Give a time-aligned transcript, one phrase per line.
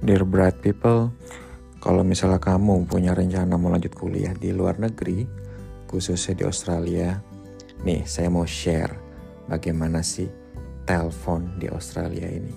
[0.00, 1.12] Dear bright people,
[1.76, 5.28] kalau misalnya kamu punya rencana mau lanjut kuliah di luar negeri,
[5.84, 7.20] khususnya di Australia,
[7.84, 8.96] nih saya mau share
[9.44, 10.24] bagaimana sih
[10.88, 12.56] telepon di Australia ini.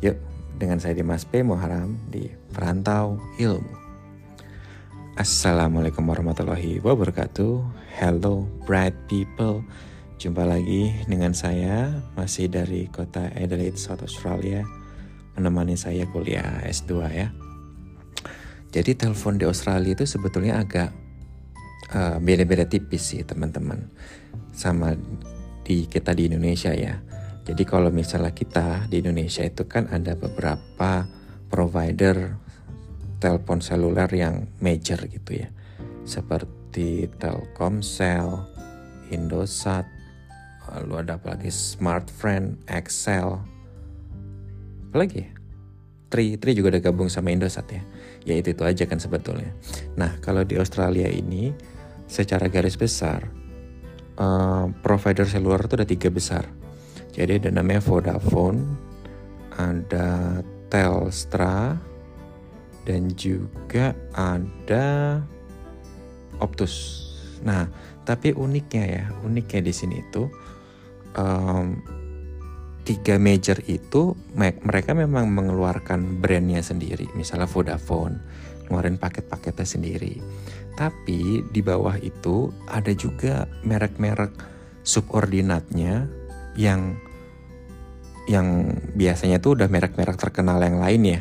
[0.00, 0.16] Yuk,
[0.56, 1.44] dengan saya Dimas P.
[1.44, 3.76] Muharam di Perantau Ilmu.
[5.20, 7.60] Assalamualaikum warahmatullahi wabarakatuh.
[8.00, 9.60] Hello bright people.
[10.16, 14.79] Jumpa lagi dengan saya masih dari kota Adelaide, South Australia
[15.36, 17.28] menemani saya kuliah S2 ya.
[18.70, 20.94] Jadi telepon di Australia itu sebetulnya agak
[21.90, 23.90] beda beda-beda tipis sih teman-teman
[24.54, 24.94] sama
[25.66, 27.02] di kita di Indonesia ya.
[27.42, 31.10] Jadi kalau misalnya kita di Indonesia itu kan ada beberapa
[31.50, 32.38] provider
[33.18, 35.50] telepon seluler yang major gitu ya.
[36.06, 38.46] Seperti Telkomsel,
[39.10, 39.82] Indosat,
[40.70, 43.42] lalu ada apa lagi Smartfriend, Excel,
[44.90, 45.30] apalagi ya?
[46.10, 47.82] Tri, Tri juga udah gabung sama Indosat ya.
[48.26, 49.54] Ya itu itu aja kan sebetulnya.
[49.94, 51.54] Nah kalau di Australia ini
[52.10, 53.30] secara garis besar
[54.18, 56.44] uh, provider seluler itu ada tiga besar.
[57.14, 58.66] Jadi ada namanya Vodafone,
[59.54, 61.78] ada Telstra,
[62.82, 65.18] dan juga ada
[66.42, 67.06] Optus.
[67.46, 67.70] Nah
[68.02, 70.26] tapi uniknya ya, uniknya di sini itu
[71.14, 71.78] um,
[72.84, 77.06] tiga major itu mereka memang mengeluarkan brandnya sendiri.
[77.12, 78.16] Misalnya Vodafone
[78.66, 80.14] ngeluarin paket-paketnya sendiri.
[80.78, 84.32] Tapi di bawah itu ada juga merek-merek
[84.86, 86.08] subordinatnya
[86.54, 86.96] yang
[88.30, 91.20] yang biasanya tuh udah merek-merek terkenal yang lain ya.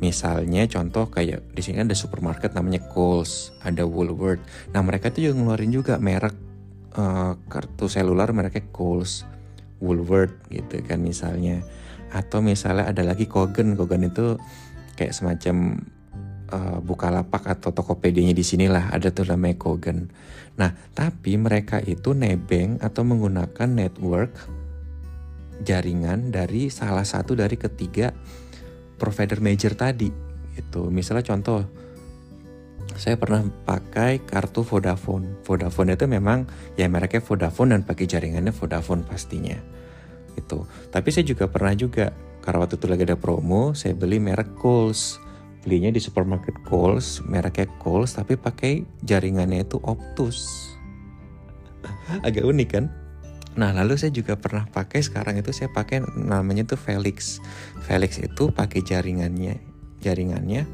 [0.00, 4.42] Misalnya contoh kayak di sini ada supermarket namanya Coles ada Woolworth.
[4.74, 6.34] Nah mereka tuh juga ngeluarin juga merek
[6.98, 9.28] uh, kartu seluler mereknya Coles
[9.80, 11.64] Woolworth gitu kan misalnya
[12.12, 14.36] atau misalnya ada lagi Kogan Kogan itu
[14.98, 15.80] kayak semacam
[16.52, 20.10] uh, Bukalapak atau Tokopedia-nya di sinilah ada tuh namanya Kogan.
[20.58, 24.34] Nah, tapi mereka itu nebeng atau menggunakan network
[25.64, 28.12] jaringan dari salah satu dari ketiga
[29.00, 30.10] provider major tadi.
[30.52, 31.64] Itu misalnya contoh
[32.96, 35.42] saya pernah pakai kartu Vodafone.
[35.46, 39.58] Vodafone itu memang ya mereknya Vodafone dan pakai jaringannya Vodafone pastinya.
[40.34, 40.66] Itu.
[40.90, 45.20] Tapi saya juga pernah juga karena waktu itu lagi ada promo, saya beli merek Coles.
[45.60, 50.72] Belinya di supermarket Coles, mereknya Coles tapi pakai jaringannya itu Optus.
[52.26, 52.88] Agak unik kan?
[53.60, 57.42] Nah, lalu saya juga pernah pakai sekarang itu saya pakai namanya tuh Felix.
[57.84, 59.60] Felix itu pakai jaringannya
[60.00, 60.64] jaringannya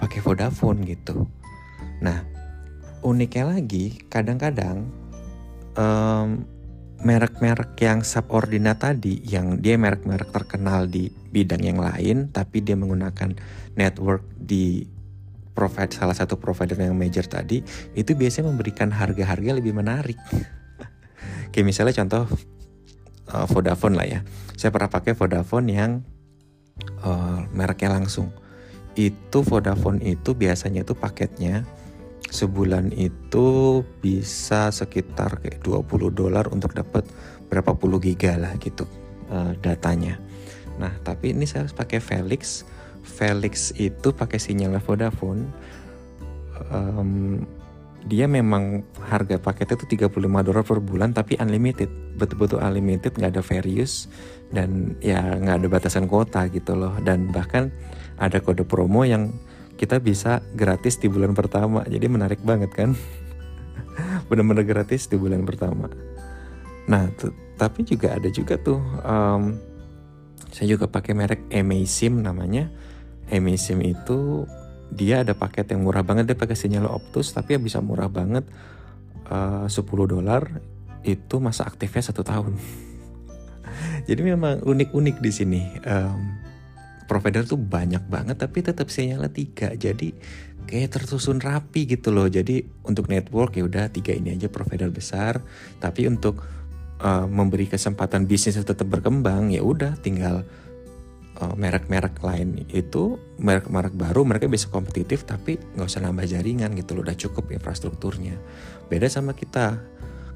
[0.00, 1.28] pakai Vodafone gitu.
[2.00, 2.24] Nah,
[3.04, 4.88] uniknya lagi, kadang-kadang
[5.76, 6.48] um,
[7.00, 13.36] merek-merek yang subordinat tadi, yang dia merek-merek terkenal di bidang yang lain, tapi dia menggunakan
[13.76, 14.84] network di
[15.56, 17.60] provide salah satu provider yang major tadi,
[17.96, 20.16] itu biasanya memberikan harga-harga lebih menarik.
[21.52, 22.24] Kayak misalnya contoh
[23.32, 24.20] uh, Vodafone lah ya.
[24.56, 25.92] Saya pernah pakai Vodafone yang
[27.00, 28.28] uh, mereknya langsung.
[29.00, 31.64] Itu Vodafone itu biasanya itu paketnya
[32.28, 37.02] sebulan itu bisa sekitar kayak 20 dolar untuk dapat
[37.50, 38.84] berapa puluh giga lah gitu
[39.32, 40.20] uh, datanya.
[40.78, 42.62] Nah, tapi ini saya harus pakai Felix.
[43.02, 45.48] Felix itu pakai sinyal Vodafone.
[46.70, 47.42] Um,
[48.08, 53.42] dia memang harga paketnya itu 35 dolar per bulan tapi unlimited betul-betul unlimited nggak ada
[53.44, 54.08] various
[54.48, 57.68] dan ya nggak ada batasan kuota gitu loh dan bahkan
[58.20, 59.32] ada kode promo yang
[59.80, 61.80] kita bisa gratis di bulan pertama.
[61.88, 62.92] Jadi menarik banget kan?
[64.28, 65.88] Bener-bener gratis di bulan pertama.
[66.84, 67.08] Nah,
[67.56, 69.56] tapi juga ada juga tuh um,
[70.52, 72.68] saya juga pakai merek Amazim namanya.
[73.32, 74.44] Amazim itu
[74.90, 78.44] dia ada paket yang murah banget dia pakai sinyal Optus tapi yang bisa murah banget
[79.30, 80.60] uh, 10 dolar
[81.06, 82.52] itu masa aktifnya satu tahun.
[84.08, 85.62] Jadi memang unik-unik di sini.
[85.86, 86.50] Um,
[87.10, 90.14] provider tuh banyak banget tapi tetap sinyalnya tiga jadi
[90.70, 95.42] kayak tersusun rapi gitu loh jadi untuk network ya udah tiga ini aja provider besar
[95.82, 96.38] tapi untuk
[97.02, 100.46] uh, memberi kesempatan bisnis tetap berkembang ya udah tinggal
[101.56, 107.02] merek-merek lain itu merek-merek baru mereka bisa kompetitif tapi nggak usah nambah jaringan gitu loh
[107.06, 108.36] udah cukup infrastrukturnya.
[108.92, 109.80] Beda sama kita.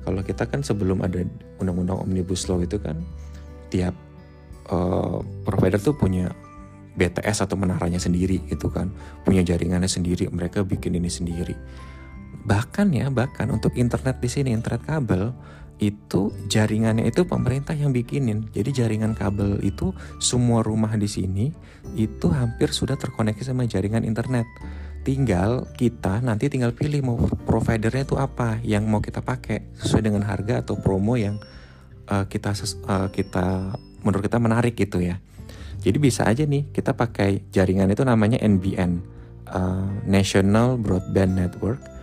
[0.05, 1.25] Kalau kita kan sebelum ada
[1.61, 3.01] undang-undang omnibus law itu kan
[3.73, 3.97] tiap
[4.69, 6.29] uh, provider tuh punya
[6.95, 8.93] BTS atau menaranya sendiri gitu kan.
[9.25, 11.57] Punya jaringannya sendiri mereka bikin ini sendiri.
[12.45, 15.33] Bahkan ya bahkan untuk internet di sini internet kabel
[15.83, 18.47] itu jaringannya itu pemerintah yang bikinin.
[18.55, 19.91] Jadi jaringan kabel itu
[20.23, 21.51] semua rumah di sini
[21.99, 24.47] itu hampir sudah terkoneksi sama jaringan internet.
[25.05, 30.25] Tinggal kita nanti tinggal pilih mau providernya itu apa yang mau kita pakai sesuai dengan
[30.25, 31.37] harga atau promo yang
[32.09, 32.57] uh, kita
[32.89, 35.21] uh, kita menurut kita menarik gitu ya.
[35.85, 39.05] Jadi bisa aja nih kita pakai jaringan itu namanya NBN,
[39.53, 41.94] uh, eh, National Broadband Network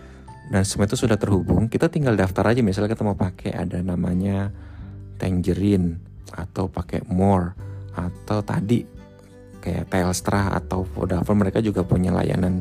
[0.52, 1.72] dan semua itu sudah terhubung.
[1.72, 2.60] Kita tinggal daftar aja.
[2.60, 4.52] Misalnya kita mau pakai ada namanya
[5.16, 5.96] Tangerine
[6.28, 7.56] atau pakai More
[7.96, 8.84] atau tadi
[9.64, 11.48] kayak Telstra atau Vodafone.
[11.48, 12.60] Mereka juga punya layanan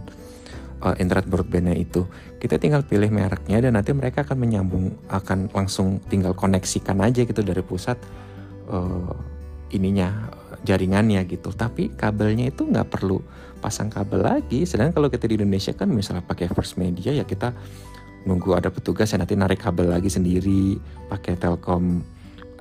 [0.79, 2.07] uh, internet broadbandnya itu.
[2.39, 7.43] Kita tinggal pilih mereknya dan nanti mereka akan menyambung akan langsung tinggal koneksikan aja gitu
[7.43, 7.99] dari pusat
[8.71, 9.11] uh,
[9.75, 10.31] ininya
[10.66, 11.54] jaringannya gitu.
[11.54, 13.22] Tapi kabelnya itu nggak perlu
[13.62, 14.66] pasang kabel lagi.
[14.66, 17.54] Sedangkan kalau kita di Indonesia kan misalnya pakai First Media ya kita
[18.25, 20.78] nunggu ada petugas yang nanti narik kabel lagi sendiri
[21.10, 22.06] pakai Telkom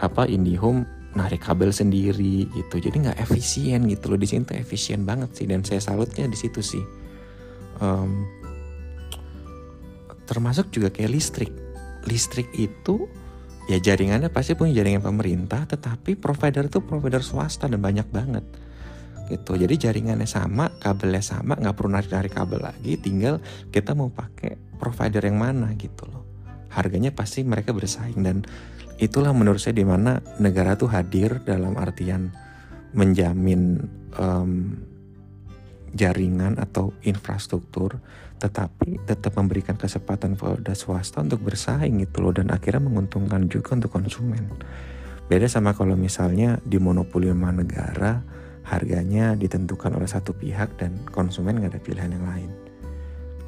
[0.00, 2.76] apa IndiHome narik kabel sendiri gitu.
[2.78, 4.18] Jadi nggak efisien gitu loh.
[4.20, 5.46] Di sini tuh efisien banget sih.
[5.48, 6.84] Dan saya salutnya di situ sih.
[7.80, 8.28] Um,
[10.28, 11.52] termasuk juga kayak listrik.
[12.06, 13.10] Listrik itu
[13.68, 18.44] ya jaringannya pasti punya jaringan pemerintah tetapi provider itu provider swasta dan banyak banget.
[19.30, 19.54] Gitu.
[19.54, 23.38] Jadi jaringannya sama kabelnya sama nggak perlu narik narik kabel lagi tinggal
[23.70, 26.26] kita mau pakai provider yang mana gitu loh.
[26.70, 28.42] Harganya pasti mereka bersaing dan
[28.98, 32.34] itulah menurut saya di mana negara tuh hadir dalam artian
[32.90, 33.86] menjamin
[34.18, 34.74] um,
[35.94, 37.98] jaringan atau infrastruktur
[38.40, 43.92] tetapi tetap memberikan kesempatan pada swasta untuk bersaing gitu loh dan akhirnya menguntungkan juga untuk
[43.92, 44.48] konsumen
[45.28, 48.24] beda sama kalau misalnya dimonopoli sama negara
[48.70, 52.50] harganya ditentukan oleh satu pihak dan konsumen nggak ada pilihan yang lain.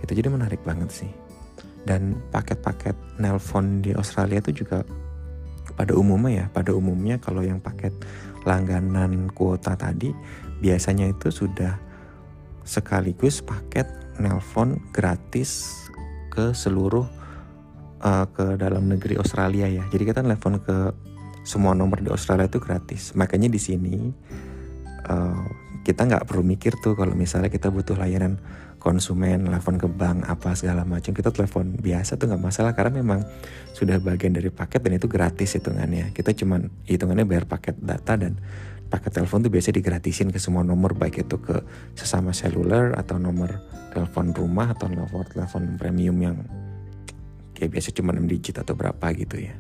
[0.03, 1.13] Itu jadi menarik banget sih.
[1.87, 4.83] Dan paket-paket nelpon di Australia itu juga
[5.79, 7.95] pada umumnya ya, pada umumnya kalau yang paket
[8.43, 10.11] langganan kuota tadi
[10.59, 11.79] biasanya itu sudah
[12.63, 13.87] sekaligus paket
[14.19, 15.83] nelpon gratis
[16.33, 17.05] ke seluruh
[18.03, 19.85] uh, ke dalam negeri Australia ya.
[19.89, 20.93] Jadi kita nelpon ke
[21.43, 23.13] semua nomor di Australia itu gratis.
[23.19, 23.97] Makanya di sini
[25.11, 25.45] uh,
[25.83, 28.39] kita nggak perlu mikir tuh kalau misalnya kita butuh layanan
[28.79, 33.23] konsumen, telepon ke bank apa segala macam kita telepon biasa tuh nggak masalah karena memang
[33.75, 36.11] sudah bagian dari paket dan itu gratis hitungannya.
[36.15, 38.39] Kita cuman hitungannya bayar paket data dan
[38.93, 41.65] paket telepon tuh biasa digratisin ke semua nomor baik itu ke
[41.97, 43.57] sesama seluler atau nomor
[43.97, 46.37] telepon rumah atau nomor telepon premium yang
[47.57, 49.57] kayak biasa cuma 6 digit atau berapa gitu ya.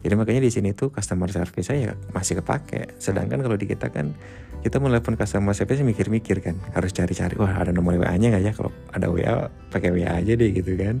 [0.00, 3.00] Jadi makanya di sini tuh customer service saya masih kepake.
[3.00, 4.12] Sedangkan kalau di kita kan
[4.60, 8.52] kita mau telepon customer service mikir-mikir kan, harus cari-cari wah ada nomor WA-nya nggak ya?
[8.52, 11.00] Kalau ada WA pakai WA aja deh gitu kan.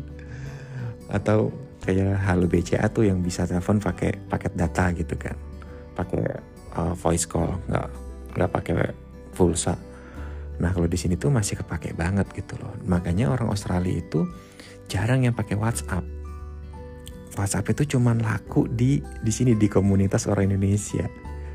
[1.12, 1.52] Atau
[1.84, 5.36] kayak Halo BCA tuh yang bisa telepon pakai paket data gitu kan.
[5.96, 6.24] Pakai
[6.76, 7.88] uh, voice call, nggak
[8.36, 8.74] nggak pakai
[9.34, 9.74] pulsa.
[10.60, 12.76] Nah kalau di sini tuh masih kepake banget gitu loh.
[12.84, 14.28] Makanya orang Australia itu
[14.90, 16.20] jarang yang pakai WhatsApp
[17.38, 21.06] WhatsApp itu cuman laku di di sini di komunitas orang Indonesia.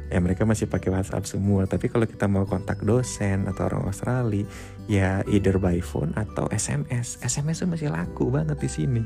[0.06, 1.66] Ya mereka masih pakai WhatsApp semua.
[1.66, 4.46] Tapi kalau kita mau kontak dosen atau orang Australia,
[4.86, 7.18] ya either by phone atau SMS.
[7.26, 9.02] SMS itu masih laku banget di sini.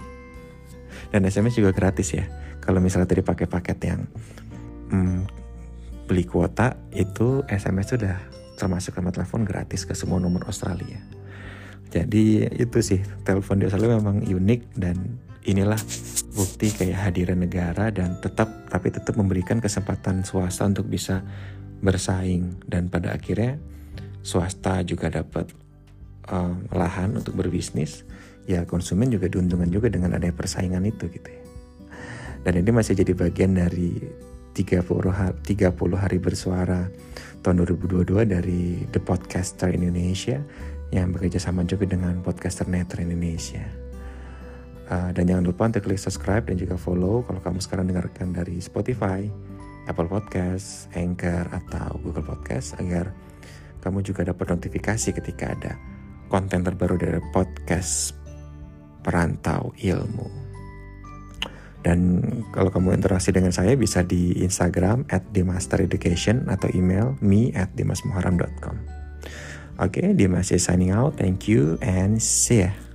[1.10, 2.28] Dan SMS juga gratis ya.
[2.60, 4.02] Kalau misalnya tadi pakai paket yang
[4.92, 5.20] hmm,
[6.10, 8.18] beli kuota, itu SMS sudah
[8.58, 10.98] termasuk sama telepon gratis ke semua nomor Australia.
[11.90, 14.98] Jadi itu sih telepon di Australia memang unik dan
[15.46, 15.80] inilah
[16.38, 21.26] bukti kayak hadiran negara dan tetap tapi tetap memberikan kesempatan swasta untuk bisa
[21.82, 23.58] bersaing dan pada akhirnya
[24.22, 25.50] swasta juga dapat
[26.30, 28.04] um, lahan untuk berbisnis
[28.46, 31.44] ya konsumen juga diuntungkan juga dengan adanya persaingan itu gitu ya.
[32.40, 34.00] Dan ini masih jadi bagian dari
[34.54, 36.90] 30 hari, 30 hari bersuara
[37.42, 40.42] tahun 2022 dari The Podcaster Indonesia
[40.90, 43.64] yang bekerja sama juga dengan Podcaster Network Indonesia.
[44.90, 48.58] Uh, dan jangan lupa untuk klik subscribe dan juga follow kalau kamu sekarang dengarkan dari
[48.58, 49.30] Spotify,
[49.86, 53.14] Apple Podcast, Anchor, atau Google Podcast agar
[53.86, 55.78] kamu juga dapat notifikasi ketika ada
[56.28, 58.18] konten terbaru dari podcast
[59.06, 60.49] Perantau Ilmu.
[61.80, 62.20] Dan
[62.52, 68.76] kalau kamu interaksi dengan saya bisa di Instagram at dimastereducation atau email me at dimasmuharam.com.
[69.80, 71.16] Oke, okay, Dimas is signing out.
[71.16, 72.89] Thank you and see ya.